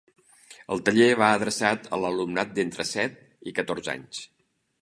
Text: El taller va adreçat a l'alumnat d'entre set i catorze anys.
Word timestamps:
El 0.75 0.79
taller 0.87 1.09
va 1.19 1.27
adreçat 1.41 1.85
a 1.97 2.01
l'alumnat 2.05 2.57
d'entre 2.57 2.89
set 2.95 3.23
i 3.53 3.55
catorze 3.61 3.97
anys. 3.99 4.27